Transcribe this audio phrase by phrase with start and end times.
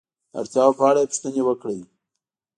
[0.31, 1.79] د اړتیاو په اړه یې پوښتنې وکړئ.